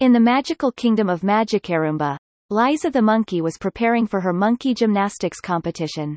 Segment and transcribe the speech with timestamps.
[0.00, 2.16] In the magical kingdom of Magikarumba,
[2.50, 6.16] Liza the monkey was preparing for her monkey gymnastics competition.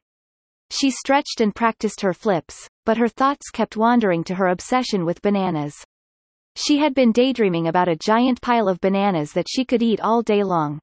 [0.72, 5.22] She stretched and practiced her flips, but her thoughts kept wandering to her obsession with
[5.22, 5.76] bananas.
[6.56, 10.24] She had been daydreaming about a giant pile of bananas that she could eat all
[10.24, 10.80] day long.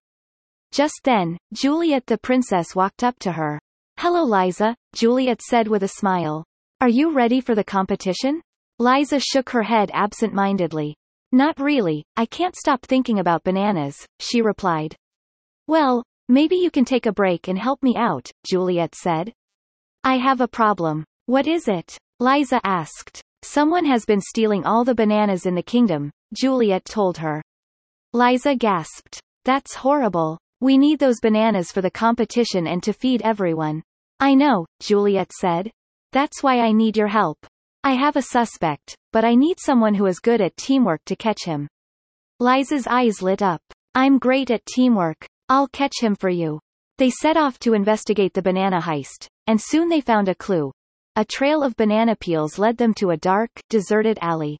[0.70, 3.58] Just then, Juliet the princess walked up to her.
[3.98, 6.45] Hello Liza, Juliet said with a smile.
[6.80, 8.40] Are you ready for the competition?
[8.79, 10.95] Liza shook her head absent-mindedly.
[11.34, 14.94] Not really, I can't stop thinking about bananas, she replied.
[15.66, 19.32] Well, maybe you can take a break and help me out, Juliet said.
[20.04, 21.02] I have a problem.
[21.26, 21.98] What is it?
[22.20, 23.20] Liza asked.
[23.42, 27.42] Someone has been stealing all the bananas in the kingdom, Juliet told her.
[28.12, 29.18] Liza gasped.
[29.44, 30.39] That's horrible.
[30.61, 33.83] We need those bananas for the competition and to feed everyone.
[34.20, 35.72] I know, Juliet said.
[36.12, 37.44] That's why I need your help.
[37.86, 41.44] I have a suspect, but I need someone who is good at teamwork to catch
[41.44, 41.69] him.
[42.41, 43.61] Liza's eyes lit up.
[43.94, 45.27] I'm great at teamwork.
[45.50, 46.61] I'll catch him for you.
[46.97, 50.72] They set off to investigate the banana heist, and soon they found a clue.
[51.17, 54.56] A trail of banana peels led them to a dark, deserted alley.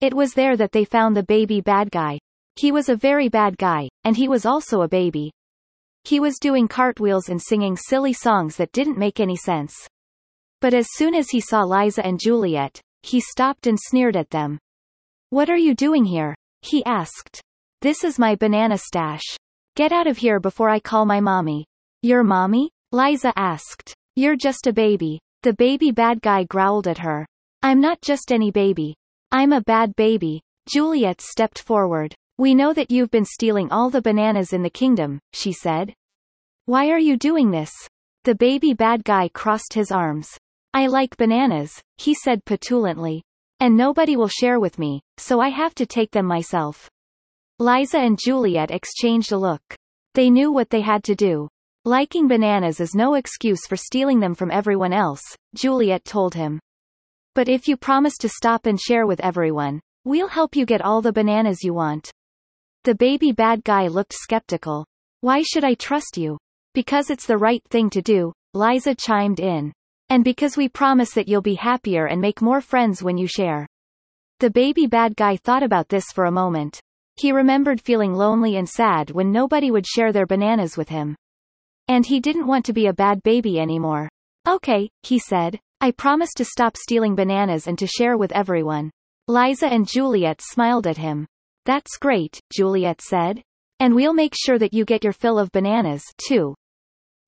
[0.00, 2.20] It was there that they found the baby bad guy.
[2.54, 5.32] He was a very bad guy, and he was also a baby.
[6.04, 9.74] He was doing cartwheels and singing silly songs that didn't make any sense.
[10.64, 14.58] But as soon as he saw Liza and Juliet, he stopped and sneered at them.
[15.28, 16.34] What are you doing here?
[16.62, 17.38] He asked.
[17.82, 19.36] This is my banana stash.
[19.76, 21.66] Get out of here before I call my mommy.
[22.00, 22.70] Your mommy?
[22.92, 23.92] Liza asked.
[24.16, 25.20] You're just a baby.
[25.42, 27.26] The baby bad guy growled at her.
[27.62, 28.94] I'm not just any baby.
[29.32, 30.40] I'm a bad baby.
[30.66, 32.14] Juliet stepped forward.
[32.38, 35.92] We know that you've been stealing all the bananas in the kingdom, she said.
[36.64, 37.70] Why are you doing this?
[38.22, 40.38] The baby bad guy crossed his arms.
[40.74, 43.22] I like bananas, he said petulantly.
[43.60, 46.90] And nobody will share with me, so I have to take them myself.
[47.60, 49.62] Liza and Juliet exchanged a look.
[50.14, 51.48] They knew what they had to do.
[51.84, 55.22] Liking bananas is no excuse for stealing them from everyone else,
[55.54, 56.58] Juliet told him.
[57.36, 61.00] But if you promise to stop and share with everyone, we'll help you get all
[61.00, 62.10] the bananas you want.
[62.82, 64.84] The baby bad guy looked skeptical.
[65.20, 66.36] Why should I trust you?
[66.74, 69.72] Because it's the right thing to do, Liza chimed in.
[70.10, 73.66] And because we promise that you'll be happier and make more friends when you share.
[74.40, 76.80] The baby bad guy thought about this for a moment.
[77.16, 81.16] He remembered feeling lonely and sad when nobody would share their bananas with him.
[81.88, 84.08] And he didn't want to be a bad baby anymore.
[84.48, 85.60] Okay, he said.
[85.80, 88.90] I promise to stop stealing bananas and to share with everyone.
[89.28, 91.26] Liza and Juliet smiled at him.
[91.66, 93.42] That's great, Juliet said.
[93.80, 96.54] And we'll make sure that you get your fill of bananas, too.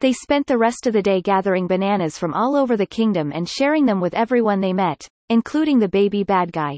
[0.01, 3.49] They spent the rest of the day gathering bananas from all over the kingdom and
[3.49, 6.77] sharing them with everyone they met, including the baby bad guy.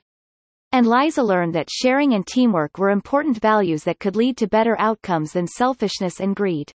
[0.70, 4.78] And Liza learned that sharing and teamwork were important values that could lead to better
[4.78, 6.70] outcomes than selfishness and greed.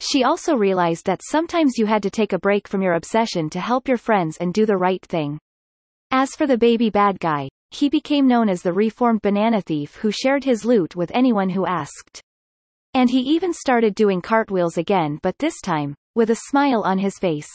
[0.00, 3.60] She also realized that sometimes you had to take a break from your obsession to
[3.60, 5.38] help your friends and do the right thing.
[6.10, 10.12] As for the baby bad guy, he became known as the reformed banana thief who
[10.12, 12.22] shared his loot with anyone who asked.
[12.96, 17.18] And he even started doing cartwheels again but this time, with a smile on his
[17.18, 17.50] face.